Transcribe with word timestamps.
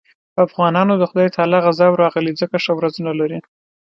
په 0.33 0.39
افغانانو 0.47 0.93
د 0.97 1.03
خدای 1.09 1.27
تعالی 1.35 1.59
غضب 1.65 1.91
راغلی 2.03 2.33
ځکه 2.41 2.55
ښه 2.63 2.71
ورځ 2.75 2.93
نه 3.07 3.13
لري. 3.19 3.39